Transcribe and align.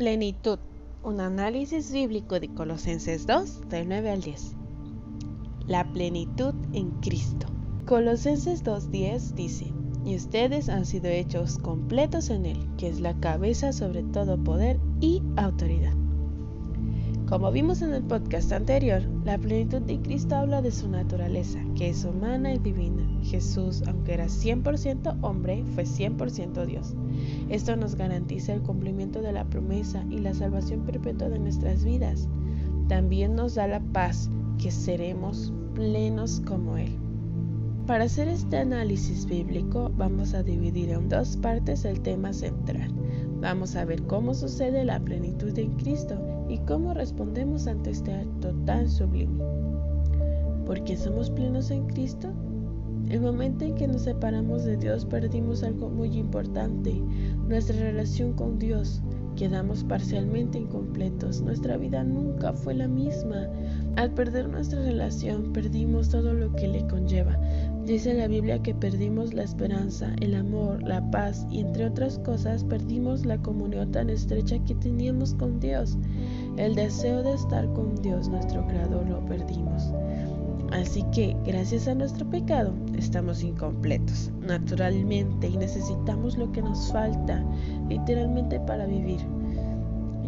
Plenitud. 0.00 0.58
Un 1.04 1.20
análisis 1.20 1.92
bíblico 1.92 2.40
de 2.40 2.48
Colosenses 2.48 3.26
2, 3.26 3.68
del 3.68 3.86
9 3.86 4.08
al 4.08 4.22
10. 4.22 4.56
La 5.66 5.92
plenitud 5.92 6.54
en 6.72 6.88
Cristo. 7.02 7.46
Colosenses 7.84 8.64
2.10 8.64 9.34
dice, 9.34 9.74
y 10.06 10.16
ustedes 10.16 10.70
han 10.70 10.86
sido 10.86 11.08
hechos 11.10 11.58
completos 11.58 12.30
en 12.30 12.46
Él, 12.46 12.66
que 12.78 12.88
es 12.88 13.00
la 13.00 13.20
cabeza 13.20 13.74
sobre 13.74 14.02
todo 14.04 14.42
poder 14.42 14.80
y 15.02 15.20
autoridad. 15.36 15.99
Como 17.30 17.52
vimos 17.52 17.80
en 17.80 17.94
el 17.94 18.02
podcast 18.02 18.50
anterior, 18.50 19.02
la 19.24 19.38
plenitud 19.38 19.80
de 19.80 20.00
Cristo 20.00 20.34
habla 20.34 20.62
de 20.62 20.72
su 20.72 20.88
naturaleza, 20.88 21.60
que 21.76 21.90
es 21.90 22.04
humana 22.04 22.52
y 22.52 22.58
divina. 22.58 23.08
Jesús, 23.22 23.84
aunque 23.86 24.14
era 24.14 24.26
100% 24.26 25.16
hombre, 25.20 25.62
fue 25.76 25.84
100% 25.84 26.66
Dios. 26.66 26.96
Esto 27.48 27.76
nos 27.76 27.94
garantiza 27.94 28.52
el 28.52 28.62
cumplimiento 28.62 29.22
de 29.22 29.30
la 29.30 29.44
promesa 29.44 30.04
y 30.10 30.18
la 30.18 30.34
salvación 30.34 30.80
perpetua 30.80 31.28
de 31.28 31.38
nuestras 31.38 31.84
vidas. 31.84 32.28
También 32.88 33.36
nos 33.36 33.54
da 33.54 33.68
la 33.68 33.78
paz, 33.78 34.28
que 34.58 34.72
seremos 34.72 35.52
plenos 35.76 36.42
como 36.44 36.78
Él. 36.78 36.98
Para 37.90 38.04
hacer 38.04 38.28
este 38.28 38.56
análisis 38.56 39.26
bíblico 39.26 39.90
vamos 39.96 40.32
a 40.34 40.44
dividir 40.44 40.90
en 40.90 41.08
dos 41.08 41.36
partes 41.36 41.84
el 41.84 42.00
tema 42.02 42.32
central. 42.32 42.94
Vamos 43.40 43.74
a 43.74 43.84
ver 43.84 44.04
cómo 44.04 44.32
sucede 44.32 44.84
la 44.84 45.00
plenitud 45.00 45.58
en 45.58 45.72
Cristo 45.72 46.46
y 46.48 46.58
cómo 46.58 46.94
respondemos 46.94 47.66
ante 47.66 47.90
este 47.90 48.14
acto 48.14 48.54
tan 48.64 48.88
sublime. 48.88 49.42
¿Por 50.66 50.84
qué 50.84 50.96
somos 50.96 51.30
plenos 51.30 51.72
en 51.72 51.88
Cristo? 51.88 52.28
El 53.08 53.22
momento 53.22 53.64
en 53.64 53.74
que 53.74 53.88
nos 53.88 54.02
separamos 54.02 54.62
de 54.62 54.76
Dios 54.76 55.04
perdimos 55.04 55.64
algo 55.64 55.90
muy 55.90 56.16
importante, 56.16 56.94
nuestra 57.48 57.76
relación 57.76 58.34
con 58.34 58.60
Dios. 58.60 59.02
Quedamos 59.40 59.84
parcialmente 59.84 60.58
incompletos, 60.58 61.40
nuestra 61.40 61.78
vida 61.78 62.04
nunca 62.04 62.52
fue 62.52 62.74
la 62.74 62.86
misma. 62.86 63.48
Al 63.96 64.12
perder 64.12 64.50
nuestra 64.50 64.82
relación 64.82 65.54
perdimos 65.54 66.10
todo 66.10 66.34
lo 66.34 66.54
que 66.56 66.68
le 66.68 66.86
conlleva. 66.86 67.38
Dice 67.86 68.12
la 68.12 68.28
Biblia 68.28 68.62
que 68.62 68.74
perdimos 68.74 69.32
la 69.32 69.44
esperanza, 69.44 70.14
el 70.20 70.34
amor, 70.34 70.82
la 70.82 71.10
paz 71.10 71.46
y 71.50 71.60
entre 71.60 71.86
otras 71.86 72.18
cosas 72.18 72.64
perdimos 72.64 73.24
la 73.24 73.38
comunión 73.38 73.90
tan 73.92 74.10
estrecha 74.10 74.62
que 74.66 74.74
teníamos 74.74 75.32
con 75.32 75.58
Dios. 75.58 75.96
El 76.58 76.74
deseo 76.74 77.22
de 77.22 77.32
estar 77.32 77.66
con 77.72 77.94
Dios, 78.02 78.28
nuestro 78.28 78.66
Creador, 78.66 79.08
lo 79.08 79.24
perdimos. 79.24 79.90
Así 80.72 81.02
que, 81.12 81.36
gracias 81.44 81.88
a 81.88 81.94
nuestro 81.94 82.28
pecado, 82.30 82.72
estamos 82.96 83.42
incompletos, 83.42 84.30
naturalmente, 84.40 85.48
y 85.48 85.56
necesitamos 85.56 86.38
lo 86.38 86.52
que 86.52 86.62
nos 86.62 86.92
falta, 86.92 87.44
literalmente, 87.88 88.60
para 88.60 88.86
vivir. 88.86 89.18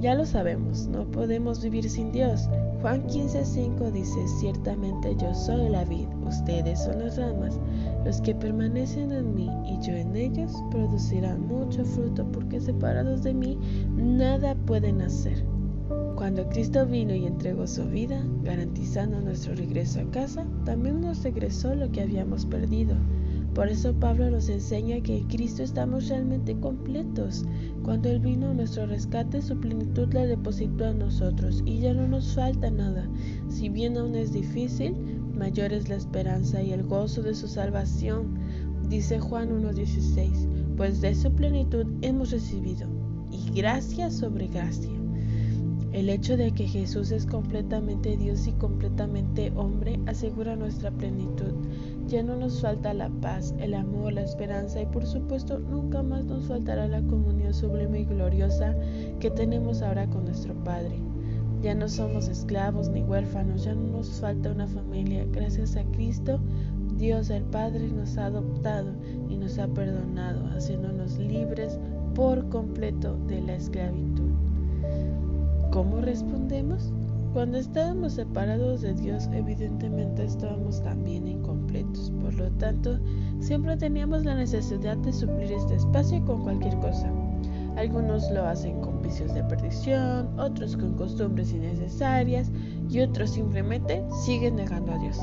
Ya 0.01 0.17
lo 0.17 0.27
sabemos, 0.27 0.89
no 0.89 1.05
podemos 1.05 1.63
vivir 1.63 1.89
sin 1.89 2.11
Dios. 2.11 2.49
Juan 2.81 3.07
15:5 3.07 3.93
dice, 3.93 4.27
ciertamente 4.41 5.15
yo 5.15 5.33
soy 5.33 5.69
la 5.69 5.85
vid, 5.85 6.09
ustedes 6.27 6.83
son 6.83 6.99
las 6.99 7.17
ramas, 7.17 7.61
los 8.05 8.21
que 8.21 8.35
permanecen 8.35 9.13
en 9.13 9.33
mí 9.37 9.49
y 9.65 9.81
yo 9.87 9.93
en 9.93 10.17
ellos 10.17 10.53
producirán 10.73 11.47
mucho 11.47 11.85
fruto, 11.85 12.27
porque 12.33 12.61
separados 12.61 13.23
de 13.23 13.33
mí 13.33 13.57
nada 13.95 14.57
pueden 14.67 15.03
hacer. 15.03 15.45
Cuando 16.17 16.49
Cristo 16.49 16.87
vino 16.87 17.15
y 17.15 17.27
entregó 17.27 17.67
su 17.67 17.85
vida, 17.87 18.25
garantizando 18.45 19.21
nuestro 19.21 19.55
regreso 19.55 20.01
a 20.01 20.11
casa, 20.11 20.47
también 20.65 21.01
nos 21.01 21.23
regresó 21.25 21.75
lo 21.75 21.91
que 21.91 22.03
habíamos 22.03 22.47
perdido. 22.47 22.95
Por 23.55 23.69
eso 23.69 23.93
Pablo 23.93 24.31
nos 24.31 24.49
enseña 24.49 25.03
que 25.03 25.19
en 25.19 25.29
Cristo 25.29 25.63
estamos 25.63 26.09
realmente 26.09 26.59
completos. 26.59 27.45
Cuando 27.83 28.09
Él 28.09 28.21
vino 28.21 28.49
a 28.49 28.55
nuestro 28.55 28.87
rescate, 28.87 29.43
su 29.43 29.59
plenitud 29.59 30.13
la 30.15 30.25
depositó 30.25 30.87
en 30.87 31.01
nosotros 31.01 31.63
y 31.67 31.81
ya 31.81 31.93
no 31.93 32.09
nos 32.09 32.35
falta 32.35 32.71
nada. 32.71 33.07
Si 33.51 33.69
bien 33.69 33.99
aún 33.99 34.15
es 34.15 34.33
difícil, 34.33 34.95
mayor 35.37 35.73
es 35.73 35.89
la 35.89 35.97
esperanza 35.97 36.63
y 36.63 36.73
el 36.73 36.85
gozo 36.85 37.23
de 37.23 37.35
su 37.35 37.47
salvación. 37.47 38.39
Dice 38.89 39.21
Juan 39.21 39.51
1.16, 39.51 40.77
pues 40.77 41.01
de 41.01 41.15
su 41.15 41.33
plenitud 41.33 41.87
hemos 42.01 42.31
recibido, 42.31 42.87
y 43.31 43.51
gracia 43.51 44.11
sobre 44.11 44.47
gracia. 44.49 45.02
El 45.93 46.09
hecho 46.09 46.39
de 46.39 46.53
que 46.53 46.67
Jesús 46.67 47.11
es 47.11 47.27
completamente 47.27 48.17
Dios 48.17 48.47
y 48.47 48.53
completamente 48.53 49.53
hombre 49.55 50.01
asegura 50.07 50.57
nuestra 50.57 50.91
plenitud. 50.91 51.53
Ya 52.09 52.23
no 52.23 52.35
nos 52.35 52.63
falta 52.63 52.95
la 52.95 53.11
paz, 53.11 53.55
el 53.59 53.75
amor, 53.75 54.15
la 54.15 54.23
esperanza 54.23 54.81
y 54.81 54.87
por 54.87 55.05
supuesto 55.05 55.59
nunca 55.59 56.03
más 56.03 56.25
nos 56.25 56.47
faltará 56.47 56.89
la 56.89 57.03
comunión 57.03 57.53
sublime 57.53 58.01
y 58.01 58.05
gloriosa 58.07 58.75
que 59.21 59.31
tenemos 59.31 59.83
ahora 59.83 60.09
con 60.09 60.25
nuestro 60.25 60.55
Padre. 60.65 60.97
Ya 61.61 61.75
no 61.75 61.87
somos 61.91 62.27
esclavos 62.27 62.89
ni 62.89 63.03
huérfanos, 63.03 63.65
ya 63.65 63.75
no 63.75 63.99
nos 63.99 64.19
falta 64.19 64.51
una 64.51 64.67
familia. 64.67 65.27
Gracias 65.31 65.77
a 65.77 65.85
Cristo, 65.85 66.41
Dios 66.97 67.29
el 67.29 67.45
Padre 67.45 67.87
nos 67.89 68.17
ha 68.17 68.27
adoptado 68.27 68.93
y 69.29 69.37
nos 69.37 69.59
ha 69.59 69.69
perdonado, 69.69 70.47
haciéndonos 70.57 71.19
libres 71.19 71.79
por 72.15 72.49
completo 72.49 73.19
de 73.29 73.43
la 73.43 73.57
esclavitud. 73.57 74.52
¿Cómo 75.73 76.03
respondemos? 76.03 76.93
Cuando 77.33 77.57
estábamos 77.57 78.13
separados 78.13 78.83
de 78.83 78.93
Dios, 78.93 79.27
evidentemente 79.33 80.23
estábamos 80.23 80.83
también 80.83 81.27
incompletos. 81.27 82.13
Por 82.21 82.35
lo 82.35 82.51
tanto, 82.59 82.99
siempre 83.41 83.79
teníamos 83.79 84.27
la 84.27 84.35
necesidad 84.35 84.99
de 84.99 85.15
suplir 85.15 85.51
este 85.51 85.77
espacio 85.77 86.23
con 86.27 86.43
cualquier 86.43 86.79
cosa. 86.81 87.11
Algunos 87.77 88.31
lo 88.33 88.45
hacen 88.45 88.83
con 88.83 89.01
vicios 89.01 89.33
de 89.33 89.43
perdición, 89.45 90.39
otros 90.39 90.77
con 90.77 90.93
costumbres 90.93 91.53
innecesarias 91.53 92.51
y 92.91 93.01
otros 93.01 93.31
simplemente 93.31 94.05
siguen 94.27 94.57
negando 94.57 94.93
a 94.93 94.99
Dios. 94.99 95.19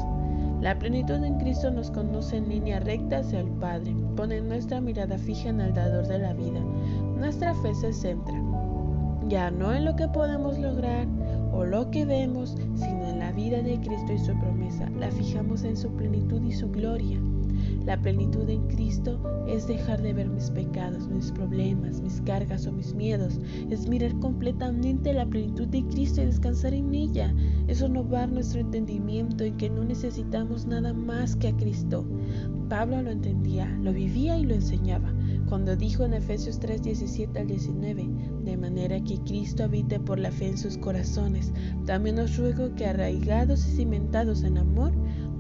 La 0.62 0.80
plenitud 0.80 1.24
en 1.24 1.38
Cristo 1.38 1.70
nos 1.70 1.92
conduce 1.92 2.38
en 2.38 2.50
línea 2.50 2.80
recta 2.80 3.20
hacia 3.20 3.42
el 3.42 3.50
Padre, 3.50 3.96
pone 4.16 4.42
nuestra 4.42 4.82
mirada 4.82 5.20
fija 5.20 5.50
en 5.50 5.62
el 5.62 5.76
dador 5.76 6.08
de 6.08 6.18
la 6.18 6.34
vida. 6.34 6.60
Nuestra 7.20 7.54
fe 7.54 7.76
se 7.76 7.94
centra 7.94 8.49
ya 9.30 9.52
no 9.52 9.74
en 9.74 9.86
lo 9.86 9.96
que 9.96 10.08
podemos 10.08 10.58
lograr 10.58 11.08
o 11.54 11.64
lo 11.64 11.92
que 11.92 12.04
vemos, 12.04 12.56
sino 12.76 13.08
en 13.08 13.20
la 13.20 13.32
vida 13.32 13.62
de 13.62 13.80
Cristo 13.80 14.12
y 14.12 14.18
su 14.18 14.38
promesa. 14.40 14.90
La 15.00 15.12
fijamos 15.12 15.64
en 15.64 15.78
su 15.78 15.90
plenitud 15.92 16.42
y 16.44 16.52
su 16.52 16.70
gloria. 16.72 17.22
La 17.86 18.02
plenitud 18.02 18.50
en 18.50 18.68
Cristo 18.68 19.20
es 19.48 19.68
dejar 19.68 20.02
de 20.02 20.14
ver 20.14 20.30
mis 20.30 20.50
pecados, 20.50 21.08
mis 21.08 21.32
problemas, 21.32 22.02
mis 22.02 22.22
cargas 22.22 22.66
o 22.66 22.72
mis 22.72 22.94
miedos. 22.96 23.40
Es 23.70 23.88
mirar 23.88 24.18
completamente 24.20 25.14
la 25.14 25.26
plenitud 25.26 25.68
de 25.68 25.84
Cristo 25.86 26.22
y 26.22 26.26
descansar 26.26 26.74
en 26.74 26.94
ella. 26.96 27.34
Es 27.68 27.82
renovar 27.82 28.32
nuestro 28.32 28.62
entendimiento 28.62 29.44
en 29.44 29.58
que 29.58 29.70
no 29.70 29.84
necesitamos 29.84 30.66
nada 30.66 30.94
más 30.94 31.36
que 31.36 31.50
a 31.50 31.56
Cristo. 31.56 32.04
Pablo 32.68 33.02
lo 33.02 33.12
entendía, 33.12 33.68
lo 33.82 33.94
vivía 33.94 34.38
y 34.38 34.46
lo 34.46 34.56
enseñaba 34.56 35.14
cuando 35.50 35.76
dijo 35.76 36.06
en 36.06 36.14
Efesios 36.14 36.60
3, 36.60 36.84
17 36.84 37.40
al 37.40 37.48
19, 37.48 38.08
de 38.44 38.56
manera 38.56 39.04
que 39.04 39.18
Cristo 39.18 39.64
habite 39.64 40.00
por 40.00 40.20
la 40.20 40.32
fe 40.32 40.50
en 40.50 40.58
sus 40.60 40.78
corazones. 40.78 41.52
También 41.88 42.20
os 42.20 42.38
ruego 42.38 42.76
que 42.76 42.86
arraigados 42.86 43.68
y 43.68 43.78
cimentados 43.78 44.44
en 44.44 44.60
amor, 44.60 44.92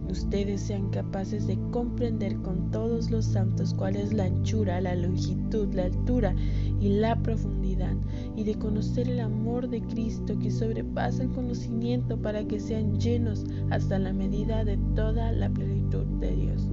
ustedes 0.09 0.62
sean 0.62 0.90
capaces 0.90 1.46
de 1.46 1.59
comprender 1.70 2.36
con 2.38 2.72
todos 2.72 3.12
los 3.12 3.24
santos 3.24 3.75
cuál 3.75 3.97
es 3.97 4.12
la 4.12 4.24
anchura, 4.24 4.81
la 4.81 4.96
longitud, 4.96 5.72
la 5.75 5.84
altura 5.86 6.36
y 6.80 6.90
la 6.90 7.16
profundidad, 7.22 7.96
y 8.36 8.44
de 8.44 8.56
conocer 8.56 9.09
el 9.09 9.20
amor 9.20 9.70
de 9.70 9.81
Cristo 9.84 10.40
que 10.40 10.50
sobrepasa 10.50 11.22
el 11.22 11.30
conocimiento 11.30 12.20
para 12.20 12.44
que 12.47 12.59
sean 12.59 13.00
llenos 13.00 13.46
hasta 13.70 14.00
la 14.00 14.12
medida 14.12 14.66
de 14.66 14.78
toda 14.96 15.31
la 15.31 15.52
plenitud 15.52 16.06
de 16.20 16.36
Dios. 16.36 16.68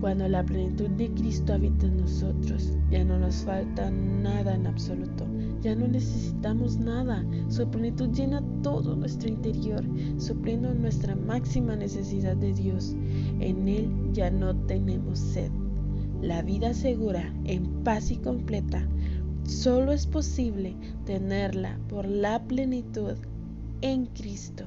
Cuando 0.00 0.28
la 0.28 0.44
plenitud 0.44 0.88
de 0.90 1.10
Cristo 1.10 1.54
habita 1.54 1.86
en 1.86 1.96
nosotros, 1.96 2.72
ya 2.88 3.04
no 3.04 3.18
nos 3.18 3.36
falta 3.42 3.90
nada 3.90 4.54
en 4.54 4.68
absoluto, 4.68 5.26
ya 5.60 5.74
no 5.74 5.88
necesitamos 5.88 6.76
nada. 6.76 7.24
Su 7.48 7.68
plenitud 7.68 8.10
llena 8.12 8.40
todo 8.62 8.94
nuestro 8.94 9.28
interior, 9.28 9.84
supliendo 10.18 10.72
nuestra 10.72 11.16
máxima 11.16 11.74
necesidad 11.74 12.36
de 12.36 12.52
Dios. 12.52 12.94
En 13.40 13.66
Él 13.66 13.90
ya 14.12 14.30
no 14.30 14.54
tenemos 14.66 15.18
sed. 15.18 15.50
La 16.22 16.42
vida 16.42 16.74
segura, 16.74 17.34
en 17.44 17.64
paz 17.82 18.12
y 18.12 18.18
completa, 18.18 18.86
solo 19.42 19.90
es 19.92 20.06
posible 20.06 20.76
tenerla 21.06 21.76
por 21.88 22.06
la 22.06 22.44
plenitud 22.44 23.14
en 23.80 24.06
Cristo. 24.06 24.64